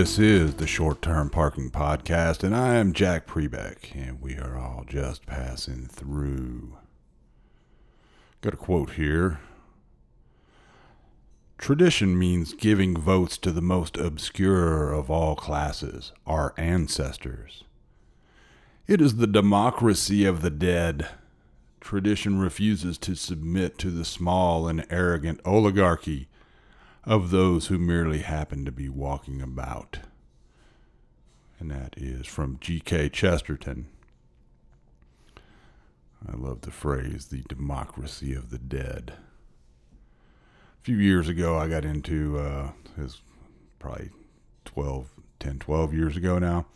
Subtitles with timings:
[0.00, 4.56] This is the Short Term Parking Podcast, and I am Jack Pribek, and we are
[4.56, 6.78] all just passing through.
[8.40, 9.40] Got a quote here.
[11.58, 17.64] Tradition means giving votes to the most obscure of all classes, our ancestors.
[18.86, 21.08] It is the democracy of the dead.
[21.78, 26.28] Tradition refuses to submit to the small and arrogant oligarchy
[27.04, 30.00] of those who merely happen to be walking about.
[31.58, 33.10] And that is from G.K.
[33.10, 33.86] Chesterton.
[36.26, 39.14] I love the phrase, the democracy of the dead.
[40.78, 42.70] A few years ago, I got into, uh,
[43.78, 44.10] probably
[44.64, 46.66] 12, 10, 12 years ago now,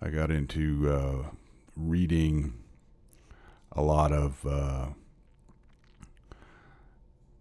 [0.00, 1.30] I got into uh,
[1.76, 2.54] reading
[3.72, 4.88] a lot of uh,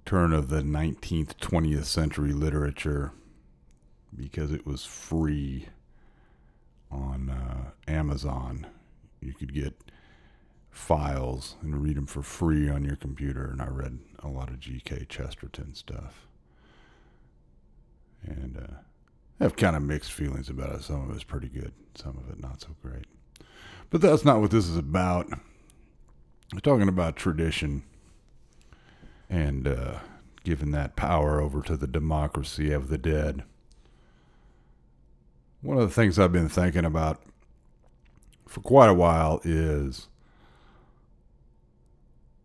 [0.06, 3.12] turn of the 19th, 20th century literature
[4.16, 5.68] because it was free
[6.92, 8.68] on uh, Amazon.
[9.22, 9.74] You could get
[10.70, 14.60] files and read them for free on your computer, and I read a lot of
[14.60, 15.06] G.K.
[15.10, 16.28] Chesterton stuff.
[18.24, 18.76] And uh,
[19.40, 20.84] I have kind of mixed feelings about it.
[20.84, 23.06] Some of it's pretty good, some of it not so great.
[23.90, 25.28] But that's not what this is about.
[26.54, 27.84] We're talking about tradition
[29.34, 29.96] and uh,
[30.44, 33.42] giving that power over to the democracy of the dead.
[35.64, 37.20] One of the things I've been thinking about
[38.48, 40.08] for quite a while is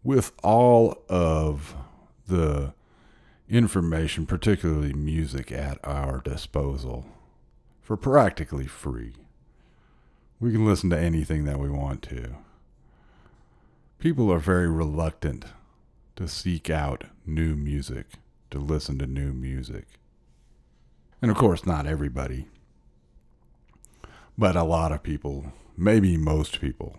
[0.02, 1.76] with all of
[2.26, 2.72] the
[3.50, 7.04] information, particularly music, at our disposal
[7.82, 9.12] for practically free,
[10.40, 12.36] we can listen to anything that we want to.
[13.98, 15.44] People are very reluctant
[16.18, 18.06] to seek out new music,
[18.50, 19.86] to listen to new music.
[21.22, 22.48] And of course, not everybody,
[24.36, 26.98] but a lot of people, maybe most people,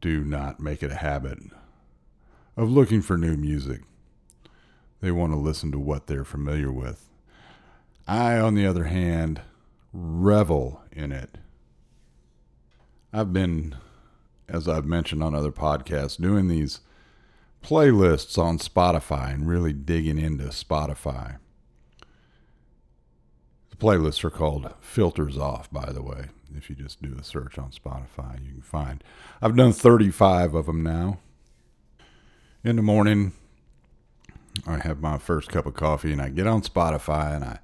[0.00, 1.40] do not make it a habit
[2.56, 3.82] of looking for new music.
[5.02, 7.10] They want to listen to what they're familiar with.
[8.08, 9.42] I, on the other hand,
[9.92, 11.36] revel in it.
[13.12, 13.76] I've been,
[14.48, 16.80] as I've mentioned on other podcasts, doing these
[17.62, 21.36] playlists on Spotify and really digging into Spotify.
[23.70, 26.26] The playlists are called Filters Off, by the way.
[26.54, 29.02] If you just do a search on Spotify, you can find.
[29.40, 31.18] I've done 35 of them now.
[32.62, 33.32] In the morning,
[34.66, 37.58] I have my first cup of coffee and I get on Spotify and I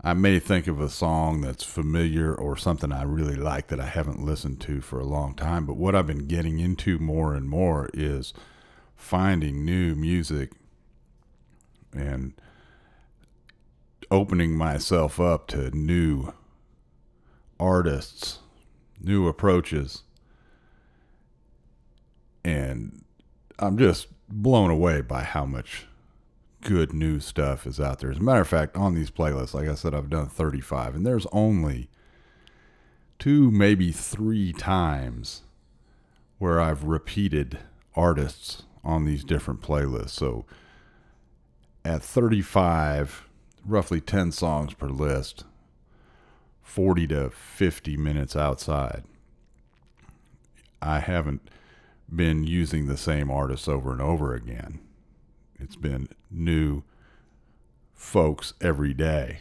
[0.00, 3.86] I may think of a song that's familiar or something I really like that I
[3.86, 5.66] haven't listened to for a long time.
[5.66, 8.32] But what I've been getting into more and more is
[8.94, 10.52] finding new music
[11.92, 12.32] and
[14.08, 16.32] opening myself up to new
[17.58, 18.38] artists,
[19.00, 20.04] new approaches.
[22.44, 23.04] And
[23.58, 25.87] I'm just blown away by how much
[26.62, 28.10] good new stuff is out there.
[28.10, 31.06] As a matter of fact, on these playlists, like I said, I've done 35, and
[31.06, 31.88] there's only
[33.18, 35.42] two, maybe three times
[36.38, 37.58] where I've repeated
[37.94, 40.10] artists on these different playlists.
[40.10, 40.46] So
[41.84, 43.28] at 35,
[43.64, 45.44] roughly 10 songs per list,
[46.62, 49.04] 40 to 50 minutes outside.
[50.80, 51.48] I haven't
[52.14, 54.80] been using the same artists over and over again.
[55.58, 56.82] It's been new
[57.94, 59.40] folks every day.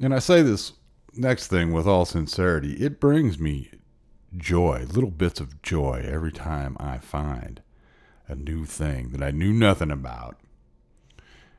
[0.00, 0.74] And I say this
[1.14, 3.70] next thing with all sincerity it brings me
[4.36, 7.62] joy, little bits of joy every time I find
[8.28, 10.36] a new thing that I knew nothing about.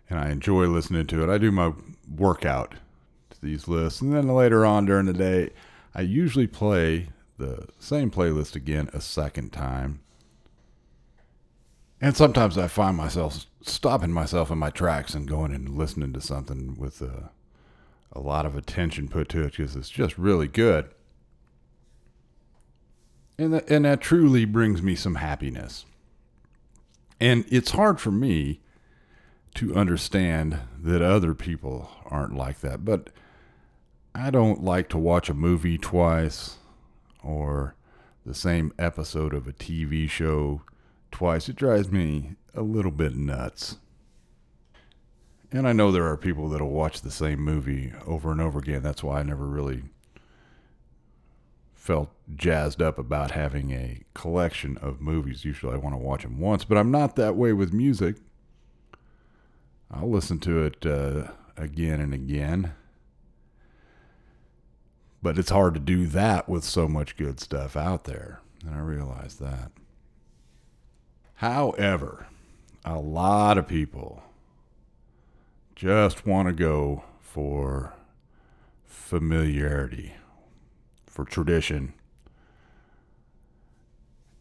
[0.09, 1.33] And I enjoy listening to it.
[1.33, 1.73] I do my
[2.15, 2.75] workout
[3.31, 4.01] to these lists.
[4.01, 5.49] And then later on during the day,
[5.95, 10.01] I usually play the same playlist again a second time
[12.01, 16.21] and sometimes I find myself stopping myself in my tracks and going and listening to
[16.21, 17.31] something with a,
[18.11, 20.89] a lot of attention put to it because it's just really good.
[23.37, 25.85] And that, and that truly brings me some happiness.
[27.19, 28.61] And it's hard for me
[29.55, 32.85] to understand that other people aren't like that.
[32.85, 33.09] But
[34.13, 36.57] I don't like to watch a movie twice
[37.23, 37.75] or
[38.25, 40.61] the same episode of a TV show
[41.17, 41.49] twice.
[41.49, 43.77] It drives me a little bit nuts.
[45.51, 48.83] And I know there are people that'll watch the same movie over and over again.
[48.83, 49.81] That's why I never really
[51.73, 55.43] felt jazzed up about having a collection of movies.
[55.43, 58.17] Usually I want to watch them once, but I'm not that way with music.
[59.89, 62.73] I'll listen to it uh, again and again.
[65.23, 68.41] But it's hard to do that with so much good stuff out there.
[68.63, 69.71] And I realize that.
[71.37, 72.25] However,
[72.83, 74.23] a lot of people
[75.75, 77.93] just want to go for
[78.83, 80.15] familiarity
[81.05, 81.93] for tradition.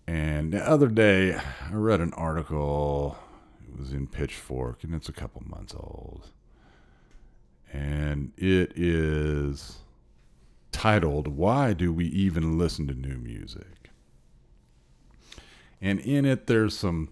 [0.06, 3.18] And the other day, I read an article.
[3.68, 6.30] It was in Pitchfork, and it's a couple months old.
[7.70, 9.80] And it is
[10.72, 13.75] titled, Why Do We Even Listen to New Music?
[15.80, 17.10] And in it, there's some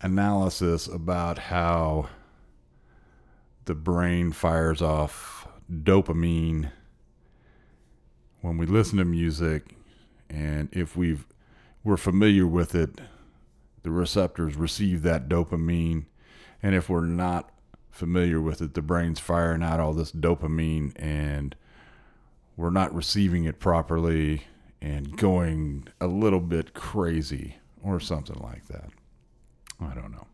[0.00, 2.08] analysis about how
[3.64, 6.70] the brain fires off dopamine
[8.40, 9.74] when we listen to music.
[10.30, 11.26] And if we've
[11.82, 13.00] we're familiar with it
[13.82, 16.06] the receptors receive that dopamine.
[16.60, 17.50] And if we're not
[17.90, 21.54] familiar with it the brain's firing out all this dopamine and
[22.56, 24.44] we're not receiving it properly
[24.80, 27.56] and going a little bit crazy
[27.86, 28.90] or something like that
[29.80, 30.26] i don't know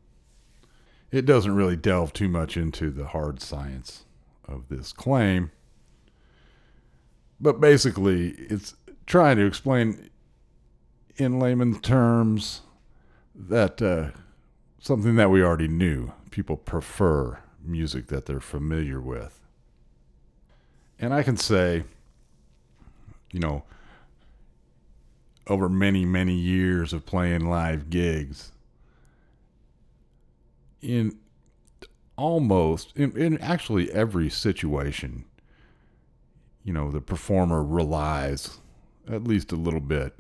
[1.11, 4.05] it doesn't really delve too much into the hard science
[4.49, 5.51] of this claim
[7.43, 10.09] but basically, it's trying to explain
[11.17, 12.63] in layman's terms
[13.35, 14.17] that uh,
[14.79, 16.13] something that we already knew.
[16.31, 19.41] People prefer music that they're familiar with.
[21.01, 21.83] And I can say,
[23.33, 23.65] you know,
[25.53, 28.53] over many, many years of playing live gigs,
[30.81, 31.19] in
[32.17, 35.27] almost, in, in actually every situation,
[36.65, 38.61] you know, the performer relies
[39.07, 40.15] at least a little bit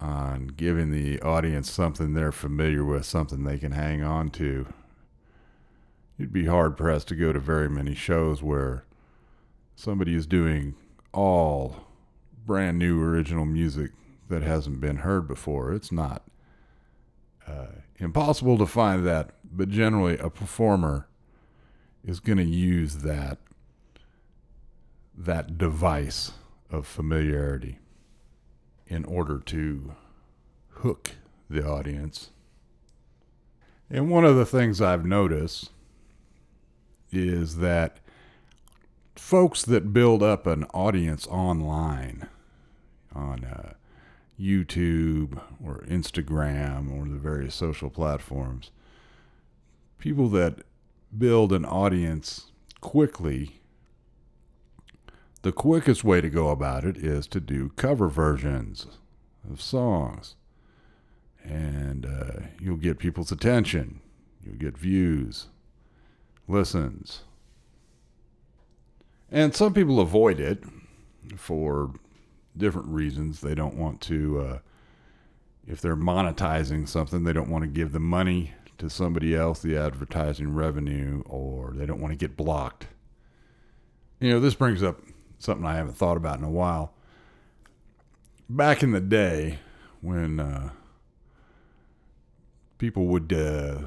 [0.00, 4.66] on giving the audience something they're familiar with, something they can hang on to.
[6.18, 8.84] You'd be hard pressed to go to very many shows where
[9.76, 10.74] somebody is doing
[11.12, 11.86] all
[12.44, 13.92] brand new original music
[14.28, 15.72] that hasn't been heard before.
[15.72, 16.22] It's not
[17.46, 17.66] uh,
[17.98, 21.08] impossible to find that, but generally a performer
[22.04, 23.38] is going to use that
[25.16, 26.32] that device
[26.70, 27.78] of familiarity
[28.86, 29.94] in order to
[30.68, 31.12] hook
[31.48, 32.30] the audience.
[33.88, 35.70] And one of the things I've noticed
[37.12, 38.00] is that
[39.14, 42.26] folks that build up an audience online
[43.14, 43.74] on uh,
[44.38, 48.70] YouTube or Instagram or the various social platforms,
[49.98, 50.60] people that
[51.16, 52.50] build an audience
[52.80, 53.60] quickly
[55.44, 58.86] the quickest way to go about it is to do cover versions
[59.48, 60.36] of songs.
[61.44, 64.00] And uh, you'll get people's attention,
[64.42, 65.48] you'll get views,
[66.48, 67.24] listens.
[69.30, 70.64] And some people avoid it
[71.36, 71.92] for
[72.56, 73.40] different reasons.
[73.40, 74.58] They don't want to, uh,
[75.66, 79.76] if they're monetizing something, they don't want to give the money to somebody else, the
[79.76, 82.88] advertising revenue, or they don't want to get blocked.
[84.20, 85.00] You know, this brings up
[85.38, 86.94] something I haven't thought about in a while.
[88.48, 89.58] Back in the day,
[90.00, 90.70] when uh,
[92.78, 93.78] people would uh,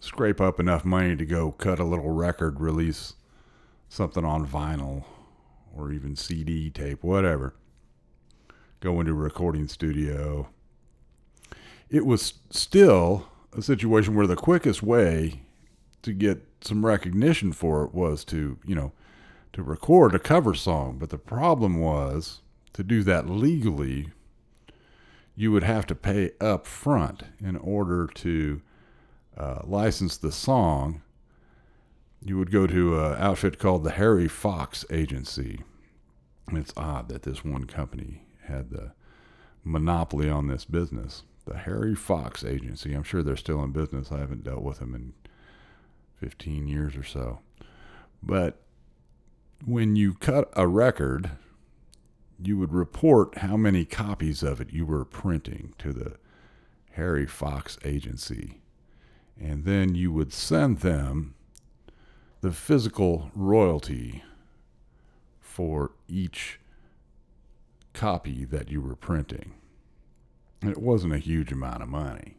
[0.00, 3.14] scrape up enough money to go cut a little record, release
[3.88, 5.04] something on vinyl
[5.74, 7.54] or even CD tape, whatever,
[8.84, 10.46] go into a recording studio,
[11.88, 13.26] it was still
[13.56, 15.40] a situation where the quickest way
[16.02, 18.92] to get some recognition for it was to, you know,
[19.54, 20.98] to record a cover song.
[20.98, 22.42] But the problem was
[22.74, 24.10] to do that legally,
[25.34, 28.60] you would have to pay up front in order to
[29.34, 31.00] uh, license the song.
[32.20, 35.62] You would go to an outfit called the Harry Fox Agency.
[36.52, 38.92] It's odd that this one company had the
[39.62, 41.22] monopoly on this business.
[41.46, 42.94] The Harry Fox Agency.
[42.94, 44.10] I'm sure they're still in business.
[44.10, 45.12] I haven't dealt with them in
[46.16, 47.40] 15 years or so.
[48.22, 48.62] But
[49.64, 51.32] when you cut a record,
[52.42, 56.14] you would report how many copies of it you were printing to the
[56.92, 58.60] Harry Fox agency.
[59.40, 61.34] And then you would send them
[62.40, 64.22] the physical royalty
[65.40, 66.60] for each
[67.94, 69.54] copy that you were printing.
[70.60, 72.36] And it wasn't a huge amount of money.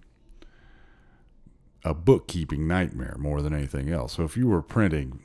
[1.83, 4.13] A bookkeeping nightmare more than anything else.
[4.13, 5.21] So if you were printing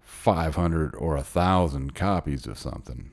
[0.00, 3.10] 500 or a 1,000 copies of something,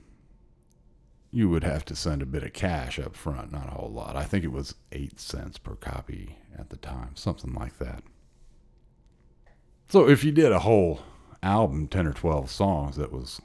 [1.32, 4.16] you would have to send a bit of cash up front, not a whole lot.
[4.16, 8.04] I think it was 8 cents per copy at the time, something like that.
[9.90, 11.02] So if you did a whole
[11.42, 13.42] album, 10 or 12 songs that was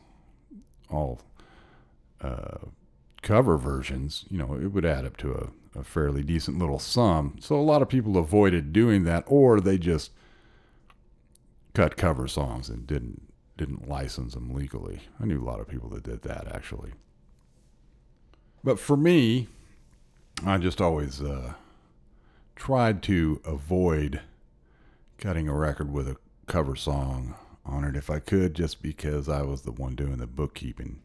[0.90, 1.20] all
[3.24, 7.36] cover versions, you know, it would add up to a, a fairly decent little sum.
[7.40, 10.12] So a lot of people avoided doing that, or they just
[11.72, 13.22] cut cover songs and didn't
[13.56, 15.00] didn't license them legally.
[15.20, 16.92] I knew a lot of people that did that actually.
[18.64, 19.48] But for me,
[20.44, 21.54] I just always uh,
[22.56, 24.20] tried to avoid
[25.18, 26.16] cutting a record with a
[26.46, 30.26] cover song on it if I could, just because I was the one doing the
[30.26, 31.00] bookkeeping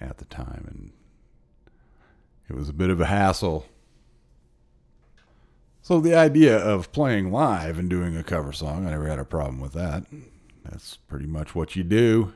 [0.00, 0.66] at the time.
[0.68, 0.92] And
[2.48, 3.66] it was a bit of a hassle.
[5.82, 9.24] So the idea of playing live and doing a cover song, I never had a
[9.24, 10.04] problem with that.
[10.64, 12.32] That's pretty much what you do.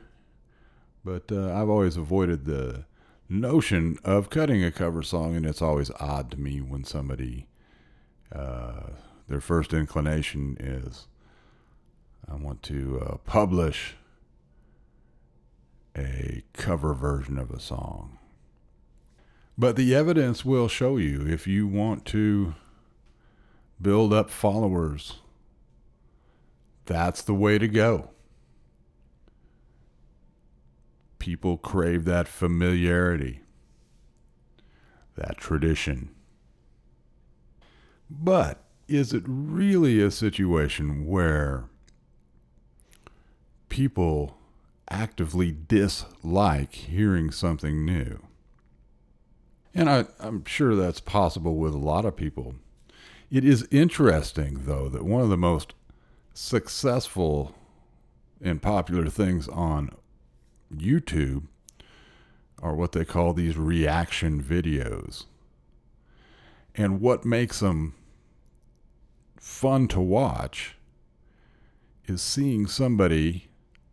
[1.03, 2.85] But uh, I've always avoided the
[3.27, 7.47] notion of cutting a cover song, and it's always odd to me when somebody,
[8.33, 8.91] uh,
[9.27, 11.07] their first inclination is,
[12.29, 13.95] I want to uh, publish
[15.97, 18.17] a cover version of a song.
[19.57, 22.55] But the evidence will show you if you want to
[23.81, 25.17] build up followers,
[26.85, 28.09] that's the way to go.
[31.19, 33.41] People crave that familiarity,
[35.15, 36.09] that tradition.
[38.09, 41.65] But is it really a situation where
[43.69, 44.40] people
[44.91, 48.19] actively dislike hearing something new?
[49.73, 52.55] And I, am sure that's possible with a lot of people.
[53.31, 55.73] It is interesting, though, that one of the most
[56.33, 57.55] successful
[58.41, 59.91] and popular things on
[60.75, 61.43] YouTube
[62.61, 65.25] are what they call these reaction videos.
[66.75, 67.95] And what makes them
[69.37, 70.75] fun to watch
[72.05, 73.47] is seeing somebody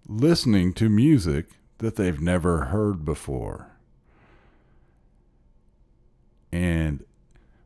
[0.09, 1.47] listening to music
[1.79, 3.73] that they've never heard before.
[6.51, 7.05] And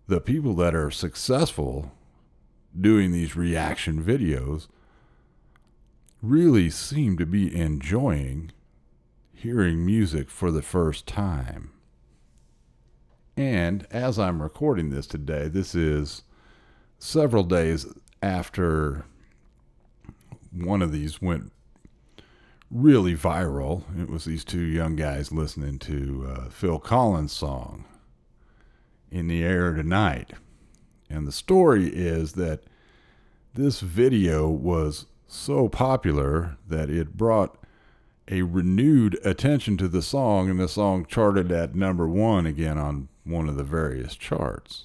[0.09, 1.93] the people that are successful
[2.79, 4.67] doing these reaction videos
[6.21, 8.51] really seem to be enjoying
[9.33, 11.71] hearing music for the first time.
[13.37, 16.23] And as I'm recording this today, this is
[16.99, 17.87] several days
[18.21, 19.05] after
[20.53, 21.53] one of these went
[22.73, 23.83] really viral.
[24.00, 27.85] It was these two young guys listening to uh, Phil Collins' song,
[29.11, 30.33] In the Air Tonight.
[31.11, 32.62] And the story is that
[33.52, 37.59] this video was so popular that it brought
[38.29, 43.09] a renewed attention to the song, and the song charted at number one again on
[43.25, 44.85] one of the various charts.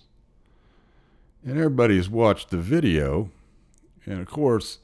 [1.45, 3.29] And everybody's watched the video,
[4.05, 4.79] and of course,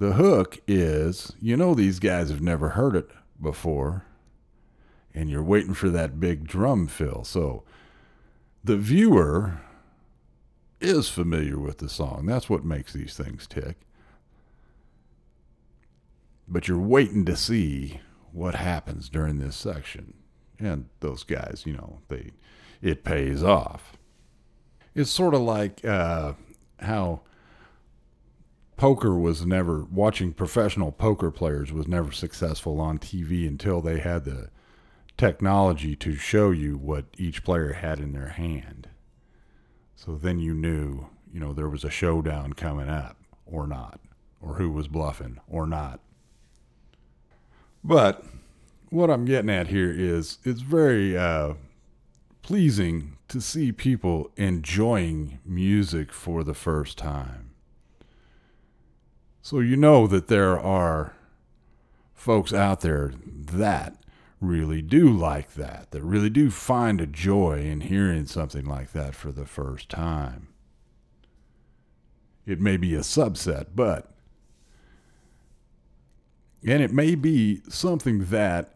[0.00, 4.04] the hook is you know, these guys have never heard it before,
[5.14, 7.22] and you're waiting for that big drum fill.
[7.22, 7.62] So
[8.64, 9.60] the viewer
[10.80, 12.26] is familiar with the song.
[12.26, 13.76] That's what makes these things tick
[16.50, 18.00] but you're waiting to see
[18.32, 20.14] what happens during this section.
[20.58, 22.32] And those guys, you know, they
[22.82, 23.96] it pays off.
[24.94, 26.32] It's sort of like uh,
[26.80, 27.20] how
[28.80, 34.24] poker was never watching professional poker players was never successful on TV until they had
[34.24, 34.48] the
[35.18, 38.88] technology to show you what each player had in their hand.
[39.94, 44.00] So then you knew, you know, there was a showdown coming up or not,
[44.40, 46.00] or who was bluffing or not.
[47.84, 48.24] But
[48.88, 51.52] what I'm getting at here is it's very uh,
[52.40, 57.49] pleasing to see people enjoying music for the first time.
[59.42, 61.14] So you know that there are
[62.14, 63.96] folks out there that
[64.40, 69.14] really do like that, that really do find a joy in hearing something like that
[69.14, 70.48] for the first time.
[72.46, 74.12] It may be a subset, but
[76.66, 78.74] and it may be something that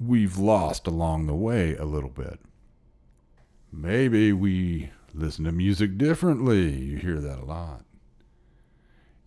[0.00, 2.40] we've lost along the way a little bit.
[3.72, 6.72] Maybe we listen to music differently.
[6.72, 7.84] You hear that a lot.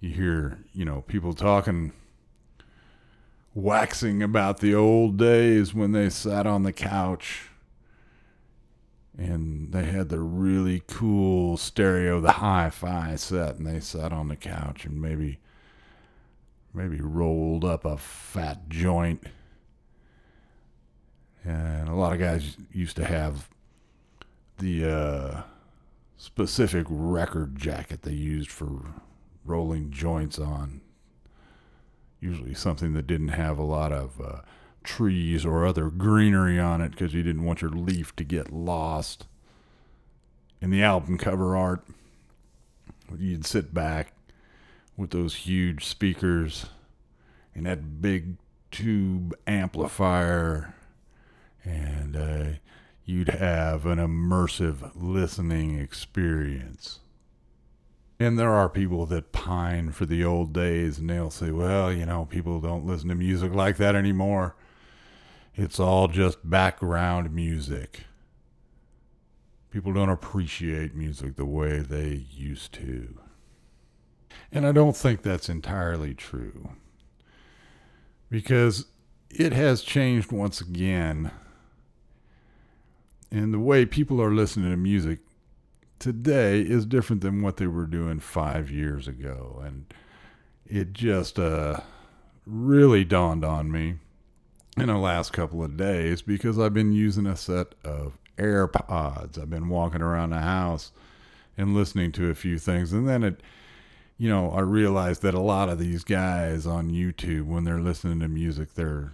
[0.04, 1.94] You hear, you know, people talking
[3.56, 7.48] waxing about the old days when they sat on the couch
[9.18, 14.36] and they had the really cool stereo, the hi-fi set, and they sat on the
[14.36, 15.40] couch and maybe
[16.74, 19.24] maybe rolled up a fat joint.
[21.46, 23.48] And a lot of guys used to have
[24.58, 25.42] the uh,
[26.18, 28.96] specific record jacket they used for
[29.46, 30.82] rolling joints on.
[32.20, 34.42] Usually something that didn't have a lot of uh,
[34.84, 39.26] trees or other greenery on it because you didn't want your leaf to get lost.
[40.62, 41.86] In the album cover art,
[43.18, 44.14] you'd sit back
[44.96, 46.68] with those huge speakers
[47.56, 48.38] and that big
[48.72, 50.74] tube amplifier,
[51.64, 52.46] and uh,
[53.06, 57.00] you'd have an immersive listening experience.
[58.20, 62.06] And there are people that pine for the old days, and they'll say, well, you
[62.06, 64.56] know, people don't listen to music like that anymore.
[65.56, 68.06] It's all just background music.
[69.72, 73.20] People don't appreciate music the way they used to.
[74.52, 76.70] And I don't think that's entirely true.
[78.30, 78.86] Because
[79.32, 81.32] it has changed once again.
[83.32, 85.20] And the way people are listening to music
[86.00, 89.62] today is different than what they were doing five years ago.
[89.66, 89.86] And
[90.66, 91.80] it just uh,
[92.46, 93.96] really dawned on me
[94.78, 99.40] in the last couple of days because I've been using a set of AirPods.
[99.40, 100.92] I've been walking around the house
[101.58, 102.92] and listening to a few things.
[102.92, 103.42] And then it,
[104.18, 108.20] you know, I realized that a lot of these guys on YouTube, when they're listening
[108.22, 109.14] to music, they're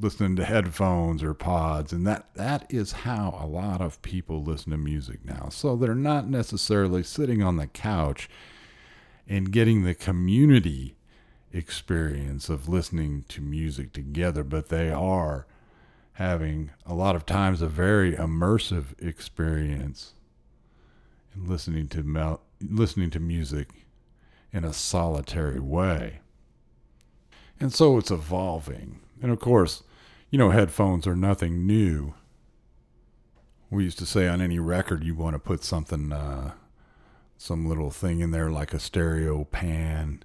[0.00, 4.70] listening to headphones or pods and that that is how a lot of people listen
[4.72, 5.48] to music now.
[5.50, 8.28] So they're not necessarily sitting on the couch
[9.28, 10.96] and getting the community
[11.52, 15.46] experience of listening to music together but they are
[16.18, 20.14] having a lot of times a very immersive experience
[21.34, 23.68] in listening to mel- listening to music
[24.52, 26.18] in a solitary way.
[27.60, 29.00] And so it's evolving.
[29.22, 29.84] And of course
[30.30, 32.14] you know, headphones are nothing new.
[33.70, 36.52] We used to say on any record, you want to put something, uh,
[37.36, 40.22] some little thing in there like a stereo pan,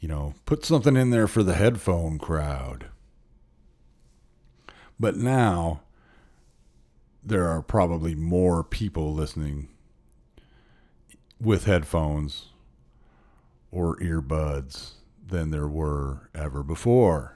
[0.00, 2.86] you know, put something in there for the headphone crowd.
[4.98, 5.80] But now,
[7.22, 9.68] there are probably more people listening
[11.40, 12.46] with headphones
[13.70, 14.92] or earbuds
[15.26, 17.35] than there were ever before.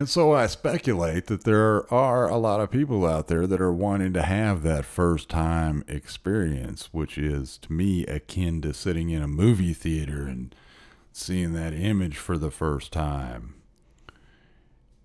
[0.00, 3.72] And so I speculate that there are a lot of people out there that are
[3.72, 9.22] wanting to have that first time experience, which is to me akin to sitting in
[9.22, 10.54] a movie theater and
[11.12, 13.56] seeing that image for the first time,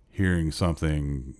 [0.10, 1.36] hearing something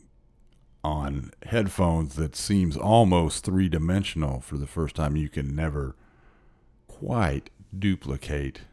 [0.84, 5.16] on headphones that seems almost three dimensional for the first time.
[5.16, 5.96] You can never
[6.90, 8.64] quite duplicate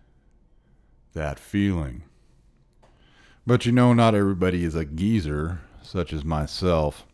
[1.13, 2.03] that feeling.
[3.45, 7.05] But you know, not everybody is a geezer, such as myself.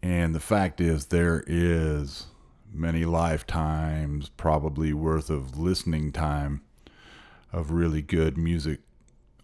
[0.00, 2.26] And the fact is, there is
[2.72, 6.62] many lifetimes, probably worth of listening time
[7.52, 8.80] of really good music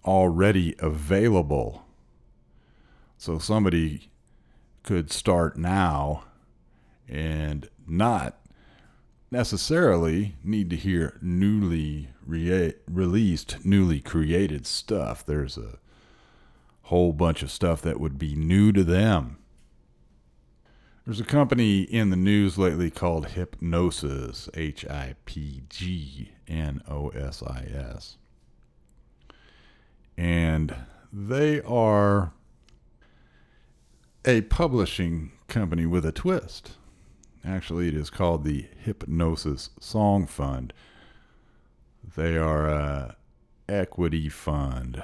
[0.04, 1.84] already available.
[3.16, 4.10] So somebody
[4.84, 6.24] could start now
[7.08, 8.38] and not
[9.30, 15.24] necessarily need to hear newly re- released, newly created stuff.
[15.24, 15.78] There's a
[16.82, 19.38] whole bunch of stuff that would be new to them.
[21.04, 27.08] There's a company in the news lately called Hipgnosis, H I P G N O
[27.08, 28.18] S I S.
[30.18, 30.74] And
[31.10, 32.32] they are
[34.24, 36.72] a publishing company with a twist.
[37.48, 40.74] Actually, it is called the Hipgnosis Song Fund.
[42.14, 43.16] They are a
[43.66, 45.02] equity fund.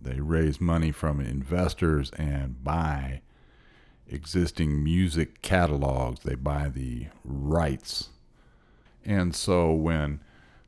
[0.00, 3.20] They raise money from investors and buy
[4.06, 6.20] existing music catalogs.
[6.20, 8.08] They buy the rights.
[9.04, 10.20] And so when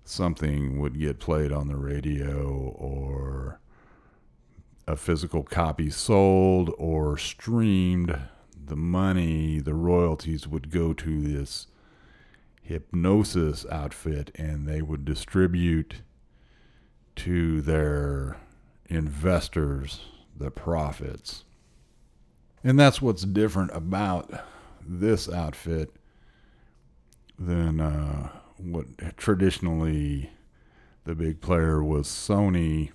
[0.05, 3.59] something would get played on the radio or
[4.87, 8.19] a physical copy sold or streamed,
[8.71, 11.67] the money, the royalties would go to this
[12.67, 16.03] Hipgnosis outfit and they would distribute
[17.17, 18.37] to their
[18.87, 20.03] investors
[20.37, 21.43] the profits.
[22.63, 24.33] And that's what's different about
[24.87, 25.91] this outfit
[27.37, 30.31] than uh, what traditionally
[31.05, 32.91] the big player was Sony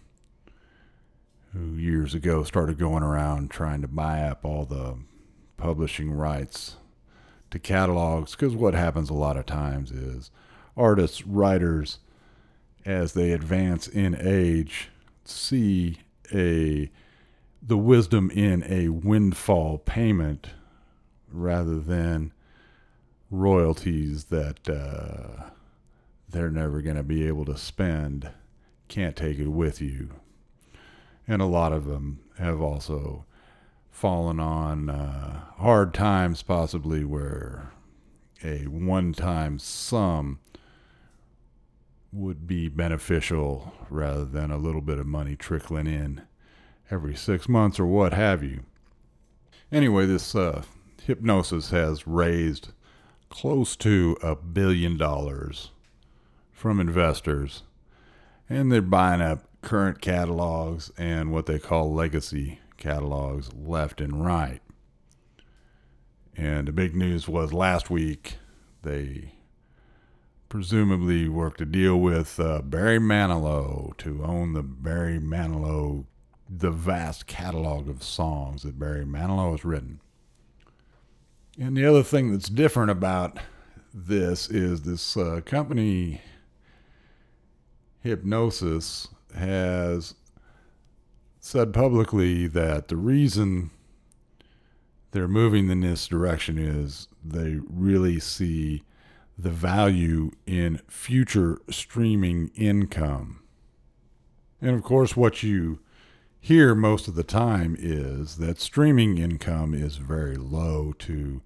[1.51, 4.97] who years ago started going around trying to buy up all the
[5.57, 6.75] publishing rights
[7.51, 10.31] to catalogs because what happens a lot of times is
[10.75, 11.99] artists, writers,
[12.85, 14.89] as they advance in age,
[15.23, 15.97] see
[16.33, 16.89] a
[17.61, 20.49] the wisdom in a windfall payment
[21.31, 22.31] rather than
[23.31, 25.49] royalties that uh,
[26.29, 28.29] they're never going to be able to spend.
[28.87, 30.11] Can't take it with you.
[31.27, 33.25] And a lot of them have also
[33.95, 37.71] fallen on uh, hard times, possibly where
[38.43, 40.37] a one time sum
[42.11, 46.21] would be beneficial rather than a little bit of money trickling in
[46.91, 48.63] every six months or what have you.
[49.71, 50.61] Anyway, this uh,
[51.07, 52.73] Hipgnosis has raised
[53.29, 55.71] close to a billion dollars
[56.51, 57.63] from investors,
[58.49, 64.61] and they're buying up current catalogs and what they call legacy catalogs left and right.
[66.37, 68.37] And the big news was last week
[68.83, 69.33] they
[70.49, 76.05] presumably worked a deal with uh, Barry Manilow to own the Barry Manilow,
[76.49, 79.99] the vast catalog of songs that Barry Manilow has written.
[81.59, 83.37] And the other thing that's different about
[83.93, 86.21] this is this uh, company,
[88.03, 90.15] Hipgnosis, has
[91.45, 93.69] said publicly that the reason
[95.11, 98.81] they're moving in this direction is they really see
[99.37, 103.43] the value in future streaming income.
[104.59, 105.77] And of course, what you
[106.39, 111.43] hear most of the time is that streaming income is very low to,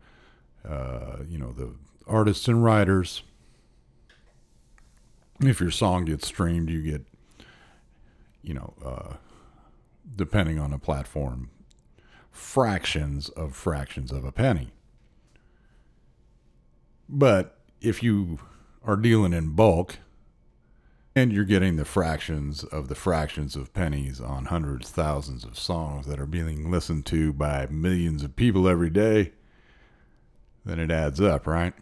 [0.65, 1.75] uh, you know, the
[2.07, 3.21] artists and writers.
[5.41, 7.05] If your song gets streamed, you get,
[8.41, 9.13] you know, uh,
[10.15, 11.49] depending on the platform,
[12.31, 14.71] fractions of fractions of a penny.
[17.07, 18.39] But if you
[18.83, 19.97] are dealing in bulk
[21.15, 26.05] and you're getting the fractions of the fractions of pennies on hundreds, thousands of songs
[26.05, 29.31] that are being listened to by millions of people every day,
[30.65, 31.73] then it adds up, right?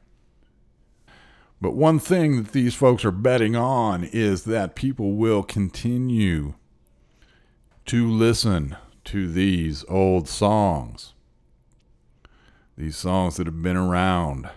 [1.59, 6.53] But one thing that these folks are betting on is that people will continue
[7.87, 11.13] to listen to these old songs.
[12.77, 14.49] These songs that have been around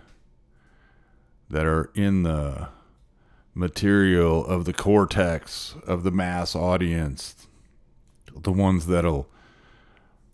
[1.49, 2.69] that are in the
[3.55, 7.47] material of the cortex of the mass audience,
[8.37, 9.29] the ones that'll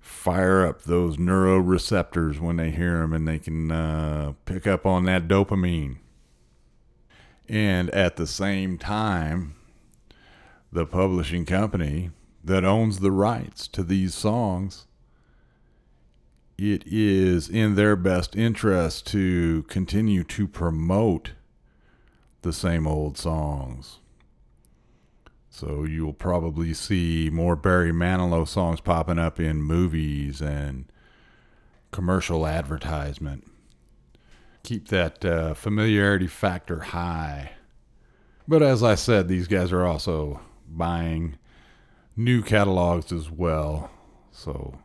[0.00, 5.04] fire up those neuroreceptors when they hear them and they can uh, pick up on
[5.04, 5.98] that dopamine.
[7.46, 9.54] And at the same time,
[10.72, 12.10] the publishing company
[12.46, 14.86] that owns the rights to these songs
[16.58, 21.32] it is in their best interest to continue to promote
[22.42, 23.98] the same old songs.
[25.50, 30.86] So you'll probably see more Barry Manilow songs popping up in movies and
[31.92, 33.50] commercial advertisement.
[34.62, 37.52] Keep that uh, familiarity factor high.
[38.48, 41.36] But as I said, these guys are also buying
[42.16, 43.90] new catalogs as well.
[44.32, 44.78] So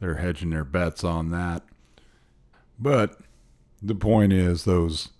[0.00, 1.62] they're hedging their bets on that.
[2.78, 3.18] But
[3.80, 5.10] the point is, those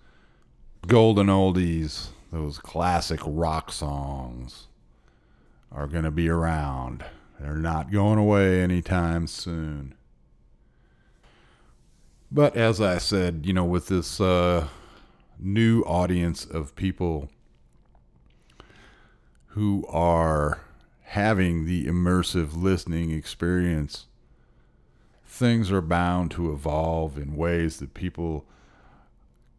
[0.87, 4.67] golden oldies, those classic rock songs,
[5.73, 7.05] are going to be around.
[7.41, 9.95] They're not going away anytime soon.
[12.31, 14.69] But as I said, you know, with this uh,
[15.39, 17.31] new audience of people
[19.49, 20.61] who are
[21.11, 24.07] having the immersive listening experience
[25.37, 28.47] things are bound to evolve in ways that people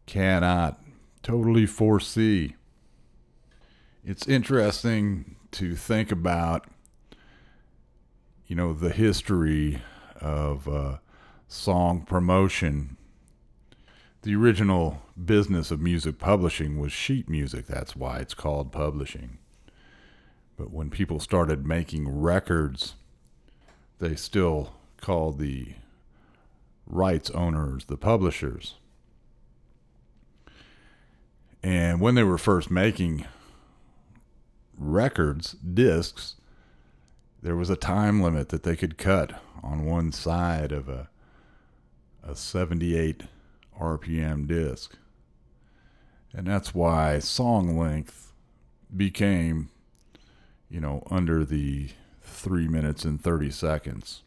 [0.08, 0.82] cannot
[1.22, 2.56] totally foresee.
[4.04, 6.66] It's interesting to think about,
[8.48, 9.82] you know, the history
[10.20, 10.98] of uh,
[11.48, 12.98] song promotion.
[14.24, 17.68] The original business of music publishing was sheet music.
[17.68, 19.38] That's why it's called publishing.
[20.58, 22.96] But when people started making records,
[24.00, 25.76] they still called the
[26.86, 28.76] rights owners, the publishers.
[31.62, 33.26] And when they were first making
[34.78, 36.36] records, discs,
[37.42, 41.10] there was a time limit that they could cut on one side of a
[42.28, 43.24] a 78
[43.80, 44.98] RPM disc.
[46.34, 48.34] And that's why song length
[48.96, 49.70] became,
[50.70, 51.90] you know, under the
[52.22, 54.24] three minutes and 30 seconds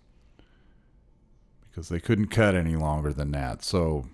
[1.71, 3.63] because they couldn't cut any longer than that.
[3.63, 4.07] So,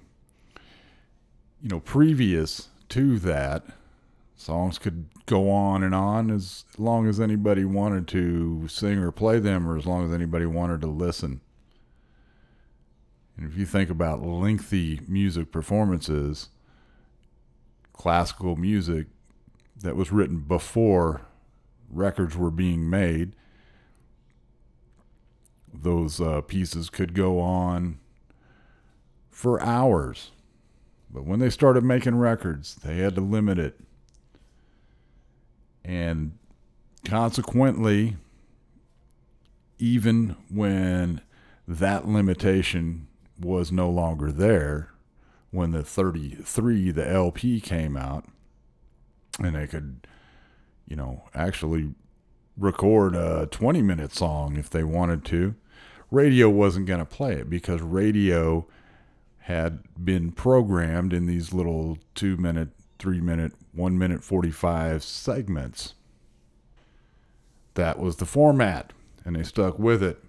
[1.63, 3.65] you know, previous to that,
[4.37, 9.39] songs could go on and on as long as anybody wanted to sing or play
[9.39, 11.41] them, or as long as anybody wanted to listen.
[13.37, 16.49] And if you think about lengthy music performances,
[17.93, 19.07] classical music
[19.83, 21.23] that was written before
[21.91, 23.35] records were being made,
[25.73, 27.99] those uh, pieces could go on
[29.31, 30.31] for hours.
[31.11, 33.79] But when they started making records, they had to limit it.
[35.85, 36.39] And
[37.05, 38.17] consequently,
[39.79, 41.21] even when
[41.69, 43.07] that limitation
[43.41, 44.91] was no longer there,
[45.51, 48.25] when the 33, the LP came out,
[49.39, 50.07] and they could,
[50.87, 51.95] you know, actually
[52.57, 55.55] record a 20 minute song if they wanted to,
[56.11, 58.67] radio wasn't going to play it because radio
[59.41, 65.95] had been programmed in these little two minute, three minute, one minute 45 segments.
[67.75, 68.93] That was the format,
[69.25, 70.23] and they stuck with it.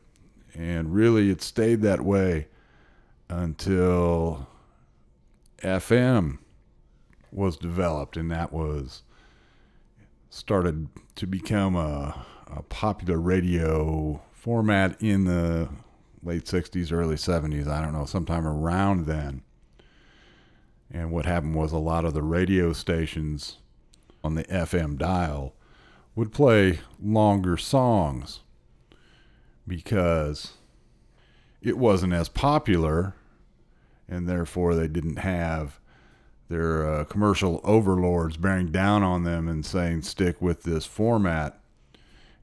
[0.53, 2.47] And really, it stayed that way
[3.29, 4.47] until
[5.59, 6.39] FM
[7.31, 9.03] was developed, and that was
[10.29, 15.69] started to become a, a popular radio format in the
[16.23, 17.67] late 60s, early 70s.
[17.67, 19.41] I don't know, sometime around then.
[20.91, 23.57] And what happened was a lot of the radio stations
[24.23, 25.53] on the FM dial
[26.15, 28.39] would play longer songs
[29.67, 30.53] because
[31.61, 33.15] it wasn't as popular,
[34.07, 35.79] and therefore they didn't have
[36.49, 41.59] their uh, commercial overlords bearing down on them and saying, stick with this format.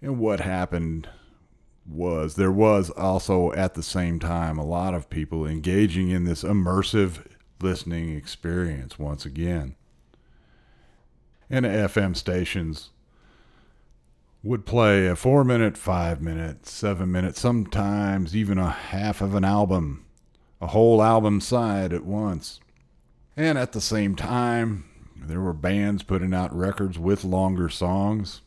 [0.02, 1.08] And what happened
[1.86, 6.42] was there was also at the same time a lot of people engaging in this
[6.42, 7.26] immersive
[7.60, 9.74] listening experience once again.
[11.48, 12.90] And FM stations
[14.42, 19.44] would play a four minute, five minute, seven minute, sometimes even a half of an
[19.44, 20.04] album,
[20.60, 22.60] a whole album side at once.
[23.36, 24.84] And at the same time,
[25.16, 28.42] there were bands putting out records with longer songs.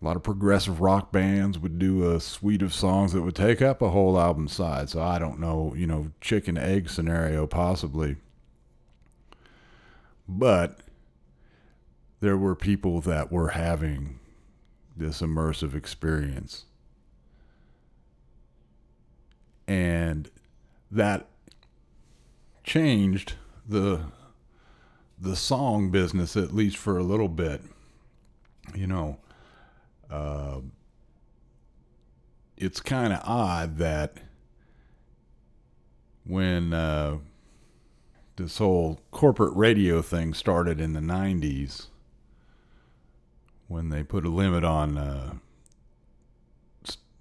[0.00, 3.62] A lot of progressive rock bands would do a suite of songs that would take
[3.62, 4.90] up a whole album side.
[4.90, 8.16] So I don't know, you know, chicken egg scenario possibly.
[10.28, 10.80] But
[12.20, 14.18] there were people that were having
[14.96, 16.64] this immersive experience.
[19.66, 20.30] And
[20.90, 21.28] that
[22.64, 23.34] changed
[23.68, 24.00] the
[25.20, 27.62] the song business at least for a little bit.
[28.74, 29.18] You know,
[30.10, 30.60] uh,
[32.56, 34.18] it's kind of odd that
[36.24, 37.18] when uh,
[38.36, 41.88] this whole corporate radio thing started in the 90s,
[43.68, 45.34] when they put a limit on uh,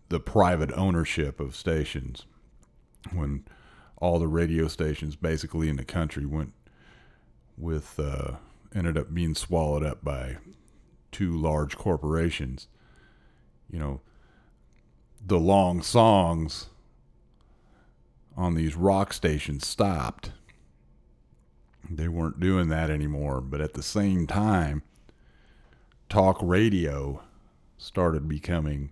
[0.10, 2.26] the private ownership of stations,
[3.12, 3.44] when
[4.04, 6.52] all the radio stations basically in the country went
[7.58, 8.34] with uh,
[8.76, 10.36] ended up being swallowed up by
[11.14, 12.68] two large corporations.
[13.72, 14.02] You know,
[15.26, 16.68] the long songs
[18.36, 20.32] on these rock stations stopped.
[21.90, 24.84] They weren't doing that anymore, but at the same time,
[26.10, 27.22] talk radio
[27.78, 28.92] started becoming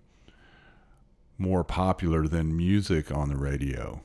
[1.36, 4.00] more popular than music on the radio.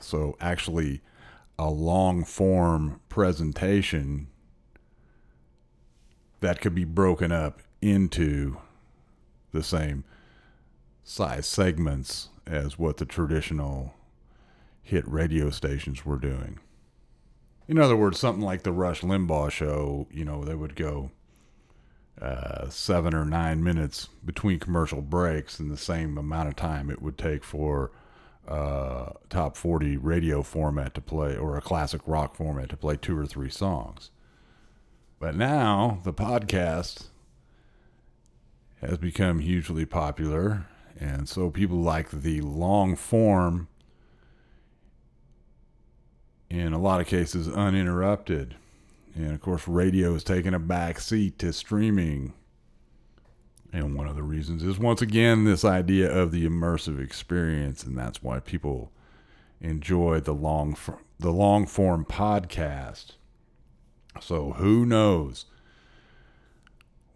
[0.00, 1.00] So, actually,
[1.58, 4.28] a long form presentation
[6.40, 8.58] that could be broken up into
[9.52, 10.04] the same
[11.02, 13.94] size segments as what the traditional
[14.82, 16.58] hit radio stations were doing.
[17.66, 21.10] In other words, something like the Rush Limbaugh show, you know, they would go
[22.20, 27.02] uh, seven or nine minutes between commercial breaks in the same amount of time it
[27.02, 27.90] would take for
[28.48, 33.18] uh, top 40 radio format to play or a classic rock format to play two
[33.18, 34.10] or three songs.
[35.18, 37.06] But now the podcast
[38.80, 40.66] has become hugely popular,
[41.00, 43.68] and so people like the long form,
[46.50, 48.56] in a lot of cases, uninterrupted.
[49.14, 52.34] And of course, radio has taken a back seat to streaming.
[53.74, 57.98] And one of the reasons is once again this idea of the immersive experience, and
[57.98, 58.92] that's why people
[59.60, 60.76] enjoy the long
[61.18, 63.12] the long form podcast
[64.20, 65.46] so who knows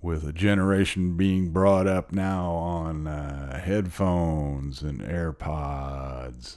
[0.02, 6.56] with a generation being brought up now on uh, headphones and AirPods.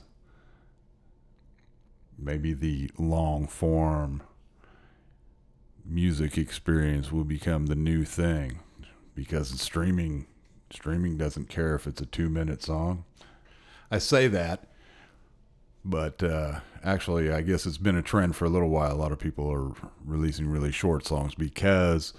[2.18, 4.24] Maybe the long form
[5.86, 8.62] music experience will become the new thing
[9.16, 10.28] because streaming
[10.72, 13.04] streaming doesn't care if it's a 2 minute song.
[13.90, 14.68] I say that
[15.84, 18.94] but uh, actually I guess it's been a trend for a little while.
[18.94, 22.14] A lot of people are releasing really short songs because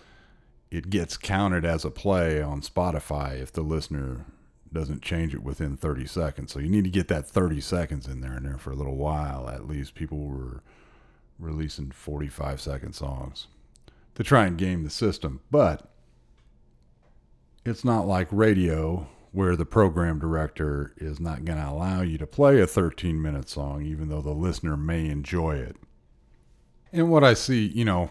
[0.71, 4.25] it gets counted as a play on Spotify if the listener
[4.73, 6.53] doesn't change it within 30 seconds.
[6.53, 8.97] So you need to get that 30 seconds in there and there for a little
[8.97, 9.49] while.
[9.49, 10.63] At least people were
[11.39, 13.49] releasing 45 second songs
[14.15, 15.41] to try and game the system.
[15.51, 15.92] But
[17.65, 22.27] it's not like radio where the program director is not going to allow you to
[22.27, 25.77] play a 13 minute song, even though the listener may enjoy it.
[26.93, 28.11] And what I see, you know,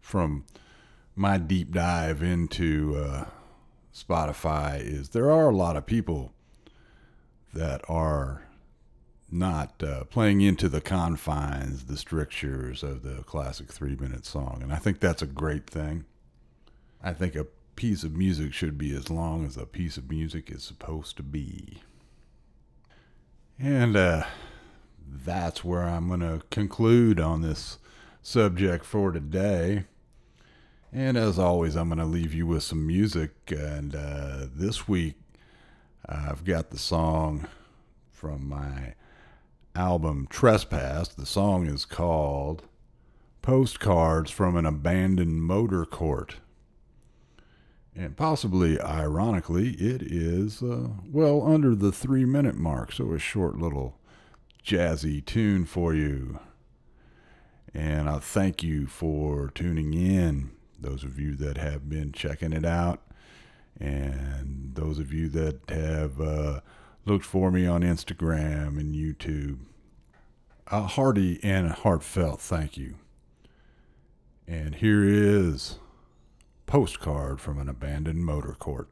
[0.00, 0.44] from
[1.14, 3.24] my deep dive into uh,
[3.94, 6.32] Spotify is there are a lot of people
[7.54, 8.42] that are
[9.30, 14.60] not uh, playing into the confines, the strictures of the classic three minute song.
[14.62, 16.04] And I think that's a great thing.
[17.02, 20.50] I think a piece of music should be as long as a piece of music
[20.50, 21.82] is supposed to be.
[23.58, 24.24] And uh,
[25.08, 27.78] that's where I'm going to conclude on this
[28.22, 29.84] subject for today.
[30.92, 33.32] And as always, I'm going to leave you with some music.
[33.48, 35.14] And uh, this week,
[36.08, 37.46] I've got the song
[38.10, 38.94] from my
[39.74, 41.08] album Trespass.
[41.08, 42.62] The song is called
[43.42, 46.36] Postcards from an Abandoned Motor Court.
[47.96, 52.92] And possibly ironically, it is uh, well under the three minute mark.
[52.92, 53.98] So a short little
[54.62, 56.38] jazzy tune for you.
[57.72, 62.64] And I thank you for tuning in those of you that have been checking it
[62.64, 63.00] out,
[63.80, 66.60] and those of you that have uh,
[67.04, 69.58] looked for me on Instagram and YouTube.
[70.68, 72.96] A hearty and heartfelt thank you.
[74.46, 75.78] And here is
[76.66, 78.88] postcard from an abandoned motor court.